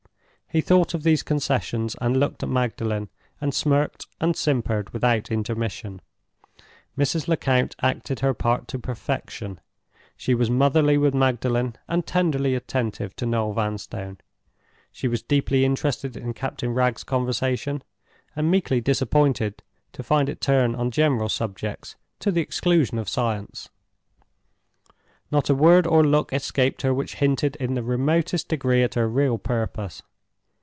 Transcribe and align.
He 0.53 0.59
thought 0.59 0.93
of 0.93 1.03
these 1.03 1.23
concessions, 1.23 1.95
and 2.01 2.19
looked 2.19 2.43
at 2.43 2.49
Magdalen, 2.49 3.07
and 3.39 3.53
smirked 3.53 4.07
and 4.19 4.35
simpered 4.35 4.89
without 4.89 5.31
intermission. 5.31 6.01
Mrs. 6.97 7.29
Lecount 7.29 7.73
acted 7.81 8.19
her 8.19 8.33
part 8.33 8.67
to 8.67 8.77
perfection. 8.77 9.61
She 10.17 10.33
was 10.33 10.49
motherly 10.49 10.97
with 10.97 11.13
Magdalen 11.13 11.77
and 11.87 12.05
tenderly 12.05 12.53
attentive 12.53 13.15
to 13.15 13.25
Noel 13.25 13.53
Vanstone. 13.53 14.17
She 14.91 15.07
was 15.07 15.21
deeply 15.21 15.63
interested 15.63 16.17
in 16.17 16.33
Captain 16.33 16.73
Wragge's 16.73 17.05
conversation, 17.05 17.81
and 18.35 18.51
meekly 18.51 18.81
disappointed 18.81 19.63
to 19.93 20.03
find 20.03 20.27
it 20.27 20.41
turn 20.41 20.75
on 20.75 20.91
general 20.91 21.29
subjects, 21.29 21.95
to 22.19 22.29
the 22.29 22.41
exclusion 22.41 22.97
of 22.99 23.07
science. 23.07 23.69
Not 25.31 25.49
a 25.49 25.55
word 25.55 25.87
or 25.87 26.03
look 26.03 26.33
escaped 26.33 26.81
her 26.81 26.93
which 26.93 27.15
hinted 27.15 27.55
in 27.55 27.73
the 27.73 27.83
remotest 27.83 28.49
degree 28.49 28.83
at 28.83 28.95
her 28.95 29.07
real 29.07 29.37
purpose. 29.37 30.01